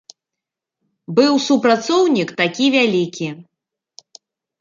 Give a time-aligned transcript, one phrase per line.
[1.19, 3.27] Быў супрацоўнік такі вялікі.